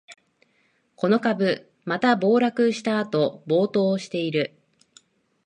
[0.95, 4.57] この株、また暴落したあと暴騰してる